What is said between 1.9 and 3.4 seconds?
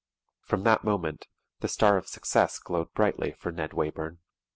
of success glowed brightly